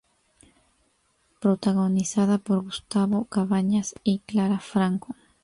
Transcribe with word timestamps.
Protagonizada 1.39 2.39
por 2.39 2.63
Gustavo 2.63 3.25
Cabañas 3.25 3.93
y 4.03 4.17
Clara 4.17 4.57
Franco. 4.59 5.15